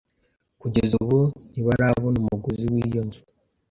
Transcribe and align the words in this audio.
Kugeza 0.61 0.93
ubu 1.03 1.19
ntibarabona 1.49 2.15
umuguzi 2.21 2.65
w'iyo 2.73 3.01
nzu. 3.07 3.21